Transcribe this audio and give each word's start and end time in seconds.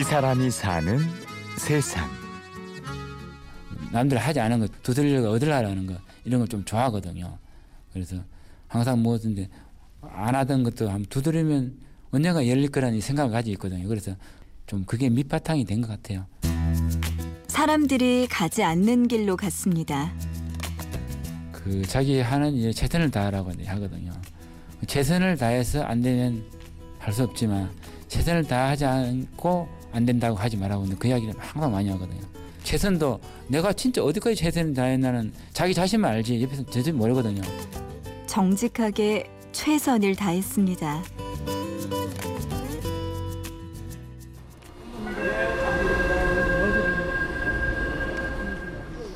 이 0.00 0.02
사람이 0.02 0.50
사는 0.50 0.98
세상. 1.58 2.08
남들 3.92 4.16
하지 4.16 4.40
않은 4.40 4.60
거 4.60 4.66
두드리려고 4.82 5.28
얻으려는 5.28 5.86
거 5.86 5.94
이런 6.24 6.40
걸 6.40 6.48
좀 6.48 6.64
좋아하거든요. 6.64 7.36
그래서 7.92 8.16
항상 8.66 9.02
뭐든지 9.02 9.50
안 10.00 10.34
하던 10.34 10.62
것도 10.62 10.88
한번 10.88 11.04
두드리면 11.10 11.76
언젠가 12.12 12.46
열릴 12.48 12.70
거라는 12.70 12.96
이 12.96 13.02
생각을 13.02 13.30
가지고 13.30 13.52
있거든요. 13.52 13.86
그래서 13.88 14.16
좀 14.66 14.86
그게 14.86 15.10
밑바탕이 15.10 15.66
된 15.66 15.82
것 15.82 15.88
같아요. 15.88 16.24
사람들이 17.48 18.26
가지 18.30 18.62
않는 18.62 19.06
길로 19.06 19.36
갔습니다. 19.36 20.14
그 21.52 21.82
자기 21.82 22.20
하는 22.20 22.54
일에 22.54 22.72
최선을 22.72 23.10
다하라고 23.10 23.52
하거든요. 23.66 24.12
최선을 24.86 25.36
다해서 25.36 25.82
안 25.82 26.00
되면 26.00 26.42
할 26.98 27.12
수 27.12 27.22
없지만 27.22 27.70
최선을 28.08 28.44
다하지 28.44 28.86
않고 28.86 29.79
안 29.92 30.06
된다고 30.06 30.36
하지 30.36 30.56
말라고 30.56 30.86
그 30.98 31.08
이야기를 31.08 31.34
항상 31.38 31.72
많이 31.72 31.88
하거든요. 31.90 32.20
최선도 32.62 33.20
내가 33.48 33.72
진짜 33.72 34.02
어디까지 34.02 34.36
최선을 34.36 34.74
다했나는 34.74 35.32
자기 35.52 35.74
자신만 35.74 36.12
알지 36.12 36.42
옆에서 36.42 36.64
전혀 36.66 36.92
모르거든요. 36.92 37.42
정직하게 38.26 39.28
최선을 39.52 40.14
다했습니다. 40.14 41.02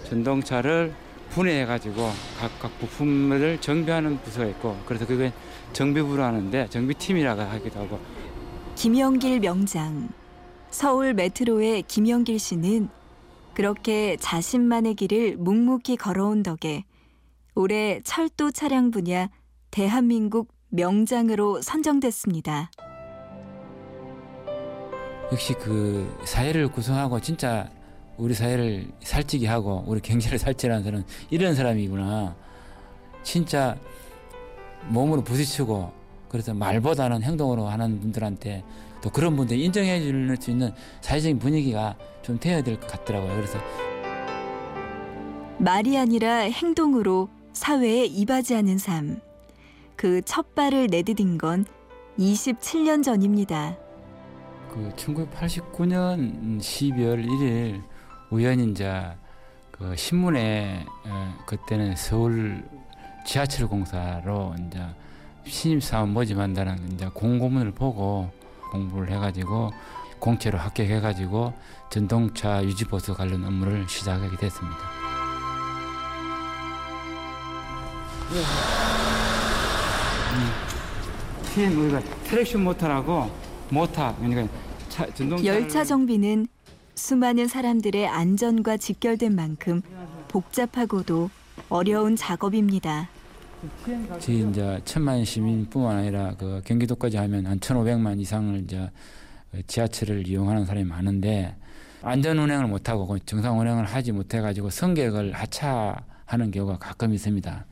전동차를 0.09 0.95
분해해 1.31 1.67
가지고 1.67 2.11
각각 2.39 2.79
부품을 2.79 3.61
정비하는 3.61 4.21
부서가 4.23 4.47
있고 4.47 4.77
그래서 4.87 5.07
그게 5.07 5.33
정비부로 5.73 6.23
하는데 6.23 6.69
정비팀이라고 6.71 7.43
하기도 7.43 7.81
하고 7.81 7.99
김영길 8.77 9.41
명장. 9.41 10.09
서울 10.75 11.15
메트로의 11.15 11.83
김영길 11.83 12.41
씨는 12.41 12.89
그렇게 13.55 14.17
자신만의 14.17 14.97
길을 14.97 15.37
묵묵히 15.37 15.97
걸어온 15.97 16.43
덕에 16.43 16.83
올해 17.55 18.01
철도 18.03 18.51
차량 18.51 18.91
분야 18.91 19.31
대한민국 19.71 20.49
명장으로 20.71 21.63
선정됐습니다. 21.63 22.73
역시 25.31 25.55
그 25.55 26.13
사회를 26.25 26.67
구성하고 26.67 27.21
진짜 27.21 27.71
우리 28.17 28.35
사회를 28.35 28.91
살찌게 29.01 29.47
하고 29.47 29.85
우리 29.87 30.01
경제를 30.01 30.41
살찌라는 30.41 30.83
사람은 30.83 31.05
이런 31.31 31.55
사람이구나. 31.55 32.35
진짜 33.23 33.79
몸으로 34.89 35.23
부딪히고 35.23 36.04
그래서 36.35 36.53
말보다는 36.53 37.23
행동으로 37.23 37.69
하는 37.69 38.01
분들한테 38.01 38.65
또 39.01 39.09
그런 39.11 39.37
분들 39.37 39.57
인정해 39.57 40.01
줄 40.01 40.37
수 40.41 40.51
있는 40.51 40.73
사회적인 41.01 41.39
분위기가 41.39 41.95
좀 42.23 42.41
되어야 42.41 42.61
될 42.61 42.81
것 42.81 42.89
같더라고요. 42.89 43.33
그래서 43.37 43.57
말이 45.59 45.97
아니라 45.97 46.39
행동으로 46.39 47.29
사회에 47.53 48.07
이바지하는 48.07 48.79
삶. 48.79 49.21
그 49.95 50.21
첫 50.23 50.57
발을 50.57 50.89
내디딘 50.89 51.39
건 51.39 51.67
27년 52.19 53.05
전입니다. 53.05 53.77
그 54.73 54.91
1989년 54.97 56.59
12월 56.59 57.25
1일 57.25 57.81
우연히 58.33 58.73
이제 58.73 59.05
그 59.71 59.95
신문에 59.97 60.85
어, 61.07 61.35
그때는 61.47 61.95
서울 61.95 62.65
지하철 63.25 63.69
공사로 63.69 64.57
이제 64.67 64.81
신입사원 65.47 66.13
모집한다는 66.13 66.93
이제 66.93 67.09
공고문을 67.13 67.73
보고 67.73 68.31
공부를 68.71 69.11
해가지고 69.13 69.71
공채로 70.19 70.59
합격해가지고 70.59 71.53
전동차 71.91 72.65
유지보수 72.65 73.15
관련 73.15 73.45
업무를 73.45 73.87
시작하게 73.89 74.37
됐습니다. 74.37 74.79
TN 81.55 81.77
우리가 81.77 82.01
트랙션 82.25 82.65
모터라고 82.65 83.31
모터 83.71 84.17
그러니까 84.17 84.53
차, 84.89 85.07
전동차 85.15 85.45
열차 85.45 85.85
정비는 85.85 86.49
수많은 86.97 87.47
사람들의 87.47 88.09
안전과 88.09 88.77
직결된 88.77 89.35
만큼 89.35 89.83
복잡하고도 90.29 91.31
어려운 91.69 92.17
작업입니다. 92.17 93.09
저희 94.21 94.49
이제 94.49 94.81
천만 94.85 95.25
시민뿐만 95.25 95.97
아니라 95.99 96.35
그 96.39 96.61
경기도까지 96.65 97.17
하면 97.17 97.47
한 97.47 97.59
1,500만 97.61 98.21
이상을 98.21 98.61
이제 98.61 98.91
지하철을 99.67 100.27
이용하는 100.27 100.65
사람이 100.65 100.85
많은데 100.87 101.57
안전 102.03 102.39
운행을 102.39 102.67
못 102.67 102.89
하고 102.89 103.07
그 103.07 103.19
정상 103.25 103.59
운행을 103.59 103.85
하지 103.85 104.13
못해 104.13 104.41
가지고 104.41 104.71
승객을 104.71 105.33
하차하는 105.33 106.51
경우가 106.53 106.79
가끔 106.79 107.15
있습니다. 107.15 107.65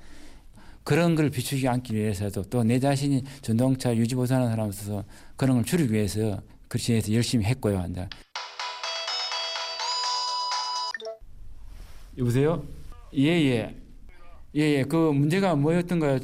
그런 0.85 1.15
걸 1.15 1.31
비추지 1.31 1.69
않기 1.69 1.95
위해서도 1.95 2.43
또 2.45 2.65
내 2.65 2.79
자신이 2.81 3.23
전동차 3.41 3.95
유지 3.95 4.15
보수하는 4.15 4.49
사람으로서 4.49 5.05
그런 5.37 5.57
걸 5.57 5.65
줄이기 5.65 5.93
위해서 5.93 6.41
해서 6.89 7.13
열심히 7.13 7.45
했고요. 7.45 7.85
이제 7.91 8.09
여보세요? 12.17 12.63
예예. 13.15 13.51
예 13.51 13.77
예. 14.55 14.83
그 14.85 14.97
문제가 15.13 15.55
뭐였던가요? 15.55 16.19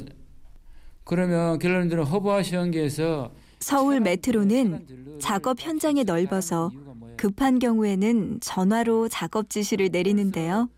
그러면 1.03 1.57
결론적으로 1.59 2.05
허브와 2.05 2.43
시험기에서 2.43 3.31
서울 3.59 3.99
메트로는 3.99 5.17
작업 5.19 5.57
현장이 5.59 6.03
넓어서 6.03 6.71
급한 7.17 7.59
경우에는 7.59 8.39
전화로 8.41 9.09
작업 9.09 9.49
지시를 9.49 9.89
내리는데요. 9.91 10.69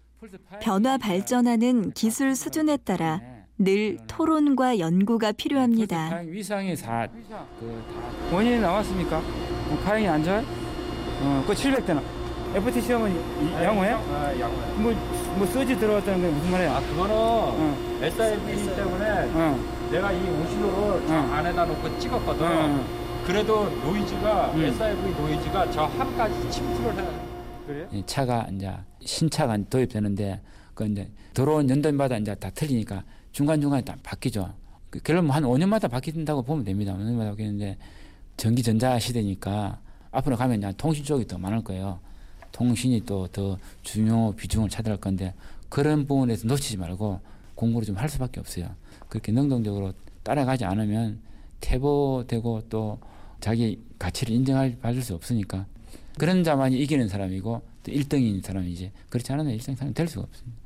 변화 0.62 0.98
발전하는 0.98 1.92
기술 1.92 2.36
수준에 2.36 2.78
따라 2.78 3.22
늘 3.58 3.98
토론과 4.08 4.80
연구가 4.80 5.34
필요합니다. 5.34 6.22
위상이 6.26 6.76
사, 6.76 7.08
그 7.08 7.24
다. 7.30 7.46
원인이 8.36 8.60
나왔습니까? 8.60 9.18
어, 9.20 9.82
파행이 9.84 10.08
안 10.08 10.24
좋아요? 10.24 10.44
어, 11.22 11.44
그 11.46 11.54
700대나. 11.54 12.02
FT 12.56 12.82
시험은 12.82 13.12
이- 13.12 13.54
양호해? 13.64 13.90
아, 13.92 14.40
양호해. 14.40 14.74
뭐, 14.78 15.21
뭐 15.38 15.46
써지 15.48 15.78
들어갔다는 15.78 16.22
게 16.22 16.30
무슨 16.30 16.52
말이야? 16.52 16.76
아, 16.76 16.80
그거는 16.82 17.16
어. 17.16 18.00
SIB 18.02 18.76
때문에 18.76 19.32
어, 19.34 19.60
내가 19.92 20.12
이 20.12 20.18
오신호를 20.18 21.08
저 21.08 21.14
어. 21.14 21.18
안에다 21.18 21.66
놓고 21.66 22.00
찍었거든. 22.00 22.46
어, 22.46 22.86
그래도 23.26 23.70
노이즈가, 23.70 24.52
음. 24.54 24.64
SIV 24.64 25.12
노이즈가 25.14 25.72
저 25.72 25.84
함까지 25.86 26.50
침투를 26.52 26.98
해. 27.00 27.08
그래? 27.66 27.88
이 27.92 28.04
차가 28.06 28.48
이제 28.52 28.72
신차가 29.02 29.58
도입되는데 29.70 30.42
그 30.74 30.86
이제 30.86 31.10
들어온 31.34 31.70
연도마다 31.70 32.18
이제 32.18 32.36
다 32.36 32.50
틀리니까 32.50 33.04
중간 33.32 33.62
중간에 33.62 33.84
다 33.84 33.96
바뀌죠. 34.04 34.54
그 34.90 35.00
결론 35.00 35.26
뭐한 35.28 35.44
5년마다 35.44 35.90
바뀐다고 35.90 36.42
보면 36.44 36.66
됩니다. 36.66 36.94
5년마다 36.98 37.30
바뀌는데 37.30 37.78
전기 38.36 38.62
전자 38.62 39.00
시대니까 39.00 39.80
앞으로 40.12 40.36
가면 40.36 40.58
이제 40.58 40.74
통신 40.78 41.06
쪽이 41.06 41.26
더 41.28 41.38
많을 41.38 41.64
거예요. 41.64 42.00
통신이 42.52 43.06
또 43.06 43.28
더 43.32 43.58
중요 43.84 44.34
비중을 44.36 44.70
차지할 44.70 45.00
건데 45.00 45.34
그런 45.70 46.06
부분에서 46.08 46.48
놓치지 46.48 46.78
말고 46.78 47.20
공부를 47.56 47.86
좀 47.86 47.98
할 47.98 48.10
수밖에 48.10 48.40
없어요. 48.40 48.76
그렇게 49.10 49.32
능동적으로 49.32 49.94
따라가지 50.24 50.66
않으면 50.66 51.20
퇴보되고 51.62 52.64
또 52.70 53.00
자기 53.40 53.80
가치를 54.00 54.34
인정할 54.36 54.78
받을 54.82 55.02
수 55.02 55.14
없으니까 55.16 55.66
그런 56.18 56.44
자만이 56.44 56.78
이기는 56.80 57.08
사람이고 57.08 57.62
또 57.84 57.92
1등인 57.92 58.44
사람이지 58.44 58.92
그렇지 59.10 59.32
않으면 59.34 59.58
1등 59.58 59.76
사람 59.76 59.94
될 59.94 60.08
수가 60.08 60.24
없습니다. 60.24 60.62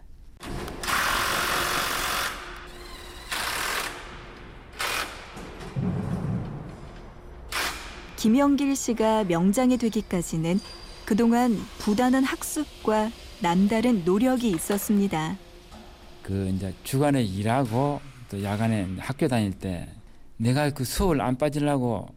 김영길 8.17 8.75
씨가 8.75 9.25
명장이 9.25 9.77
되기까지는 9.77 10.59
그동안 11.05 11.55
부단한 11.77 12.23
학습과 12.23 13.11
남다른 13.39 14.03
노력이 14.03 14.49
있었습니다. 14.49 15.37
그 16.23 16.47
이제 16.47 16.73
주간에 16.83 17.23
일하고 17.23 18.01
또 18.29 18.41
야간에 18.41 18.87
학교 18.97 19.27
다닐 19.27 19.51
때 19.51 19.87
내가 20.37 20.71
그 20.71 20.83
수업을 20.83 21.21
안 21.21 21.37
빠지려고 21.37 22.07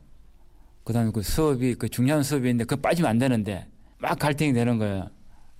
그다음에 0.85 1.11
그 1.13 1.23
수업이 1.23 1.75
그 1.75 1.91
중요한 1.91 2.23
수업이 2.23 2.49
있는데 2.49 2.65
그 2.65 2.77
빠지면 2.77 3.11
안 3.11 3.19
되는데 3.19 3.67
막 3.99 4.19
갈등이 4.19 4.55
되는 4.55 4.79
거예요. 4.79 5.11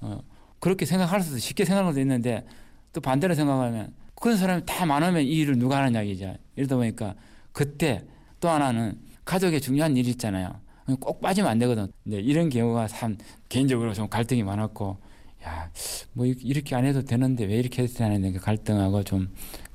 어, 0.01 0.23
그렇게 0.59 0.87
생각할 0.87 1.21
수도 1.21 1.39
쉽게 1.39 1.67
생각할 1.67 1.93
수도 1.93 2.01
있는데 2.01 2.47
또 2.95 3.03
반대로 3.03 3.35
생각하면 3.35 3.93
그런 4.15 4.39
사람이 4.39 4.63
다 4.65 4.87
많으면 4.87 5.23
이 5.23 5.33
일을 5.41 5.59
누가 5.59 5.77
하는 5.77 5.93
이야기죠. 5.93 6.35
이러다 6.57 6.77
보니까 6.77 7.15
그때 7.53 8.05
또 8.41 8.49
하나는 8.49 8.99
가족의 9.27 9.61
중요한 9.61 9.97
일 9.99 10.09
있잖아요. 10.09 10.59
꼭 10.97 11.21
빠지면 11.21 11.51
안 11.51 11.59
되거든. 11.59 11.89
근데 12.05 12.19
이런 12.21 12.49
경우가 12.49 12.89
참 12.89 13.17
개인적으로 13.49 13.93
좀 13.95 14.09
갈등이 14.09 14.43
많았고 14.43 14.97
야, 15.45 15.71
뭐 16.15 16.27
이렇게 16.27 16.75
안 16.75 16.85
해도 16.85 17.05
되는데 17.05 17.45
왜 17.45 17.57
이렇게 17.57 17.83
해야 17.83 17.89
되는 18.11 18.33
그 18.33 18.41
갈등하고 18.41 19.03
좀 19.05 19.29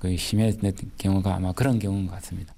그 0.03 0.17
심했던 0.17 0.73
경우가 0.97 1.35
아마 1.35 1.53
그런 1.53 1.79
경우인 1.79 2.07
것 2.07 2.15
같습니다. 2.15 2.53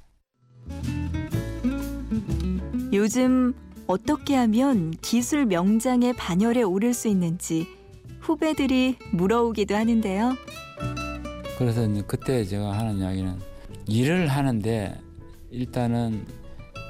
요즘 2.92 3.54
어떻게 3.86 4.36
하면 4.36 4.90
기술 5.00 5.46
명장의 5.46 6.13
반열에 6.13 6.63
오를 6.63 6.96
수 6.96 7.07
있는지 7.07 7.68
후배들이 8.19 8.98
물어오기도 9.12 9.75
하는데요. 9.75 10.34
그래서 11.60 11.86
이제 11.88 12.02
그때 12.07 12.44
제가 12.44 12.75
하는 12.75 12.98
이야기는 12.98 13.40
일을 13.88 14.28
하는데 14.28 15.00
일단은 15.52 16.25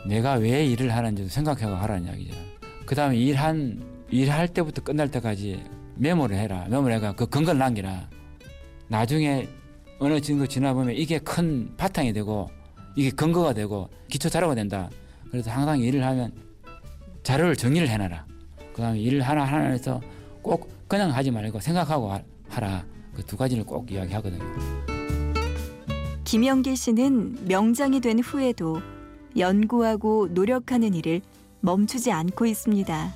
내가 0.08 0.34
왜 0.34 0.66
일을 0.66 0.94
하는지 0.94 1.28
생각하고 1.28 1.76
하라는 1.76 2.06
이야기죠. 2.06 2.36
그 2.86 2.96
다음에 2.96 3.18
일한 3.18 3.84
일할 4.10 4.48
때부터 4.48 4.84
끝날 4.84 5.10
때까지 5.10 5.64
메모를 5.96 6.38
해라. 6.38 6.66
메모를 6.70 6.96
해가 6.96 7.14
그 7.14 7.26
근거를 7.26 7.58
남기라. 7.60 8.10
나중에 8.88 9.48
어느 10.00 10.20
정도 10.22 10.46
지나 10.46 10.74
보면 10.74 10.96
이게 10.96 11.18
큰 11.20 11.76
바탕이 11.78 12.14
되고 12.14 12.50
이게 12.96 13.10
근거가 13.10 13.54
되고 13.54 13.90
기초 14.10 14.30
자료가 14.30 14.54
된다. 14.56 14.90
그래서 15.32 15.50
항상 15.52 15.80
일을 15.80 16.04
하면 16.06 16.32
자료를 17.24 17.56
정리를 17.56 17.88
해놔라. 17.90 18.26
그 18.74 18.82
다음에 18.82 19.00
일을 19.00 19.22
하나 19.22 19.44
하나 19.44 19.70
해서 19.70 20.00
꼭 20.42 20.70
그냥 20.88 21.12
하지 21.14 21.32
말고 21.32 21.60
생각하고 21.60 22.12
하- 22.12 22.22
하라. 22.50 22.86
그 23.16 23.24
두 23.24 23.38
가지를 23.38 23.64
꼭 23.64 23.90
이야기하거든요. 23.90 24.44
김영길 26.26 26.76
씨는 26.76 27.46
명장이 27.48 28.02
된 28.02 28.20
후에도 28.20 28.82
연구하고 29.38 30.28
노력하는 30.32 30.94
일을 30.94 31.22
멈추지 31.62 32.12
않고 32.12 32.46
있습니다. 32.46 33.14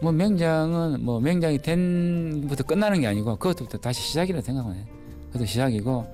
뭐 0.00 0.12
맹장은 0.12 1.04
뭐 1.04 1.20
맹장이 1.20 1.58
된부터 1.58 2.64
끝나는 2.64 3.00
게 3.00 3.06
아니고 3.06 3.36
그것부터 3.36 3.78
다시 3.78 4.00
시작이라 4.02 4.40
생각해요. 4.40 4.84
그것도 5.26 5.44
시작이고 5.44 6.06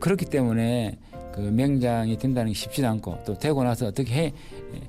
그렇기 0.00 0.24
때문에 0.24 0.98
그 1.32 1.40
맹장이 1.40 2.18
된다는 2.18 2.52
게 2.52 2.58
쉽지도 2.58 2.88
않고 2.88 3.18
또 3.24 3.38
되고 3.38 3.62
나서 3.62 3.86
어떻게 3.86 4.14
해, 4.14 4.32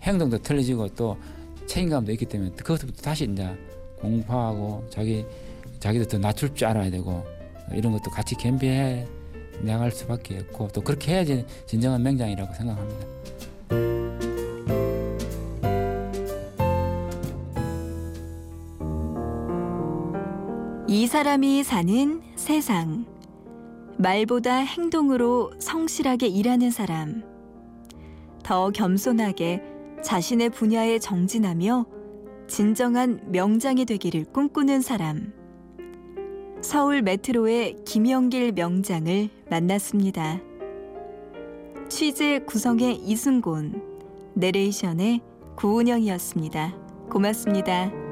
행동도 0.02 0.40
틀려지고 0.40 0.90
또 0.90 1.18
책임감도 1.68 2.12
있기 2.14 2.26
때문에 2.26 2.52
그것부터 2.52 3.02
다시 3.04 3.30
이제 3.32 3.56
공부하고 4.00 4.88
자기 4.90 5.26
자기도 5.80 6.06
더 6.06 6.18
낮출 6.18 6.54
줄 6.56 6.68
알아야 6.68 6.90
되고 6.90 7.24
이런 7.72 7.92
것도 7.92 8.10
같이 8.10 8.34
겸비해 8.36 9.06
나갈 9.62 9.92
수밖에 9.92 10.40
없고 10.40 10.70
또 10.70 10.82
그렇게 10.82 11.14
해야지 11.14 11.46
진정한 11.68 12.02
맹장이라고 12.02 12.54
생각합니다. 12.54 13.19
이 20.92 21.06
사람이 21.06 21.64
사는 21.64 22.20
세상. 22.36 23.06
말보다 24.00 24.56
행동으로 24.56 25.52
성실하게 25.60 26.26
일하는 26.26 26.72
사람. 26.72 27.22
더 28.42 28.72
겸손하게 28.72 29.62
자신의 30.02 30.50
분야에 30.50 30.98
정진하며 30.98 31.86
진정한 32.48 33.22
명장이 33.28 33.86
되기를 33.86 34.26
꿈꾸는 34.34 34.82
사람. 34.82 35.32
서울 36.62 37.04
메트로의 37.04 37.84
김영길 37.86 38.54
명장을 38.54 39.30
만났습니다. 39.48 40.42
취재 41.88 42.40
구성의 42.40 42.96
이순곤, 42.96 43.84
내레이션의 44.34 45.22
구운영이었습니다. 45.56 46.74
고맙습니다. 47.12 48.09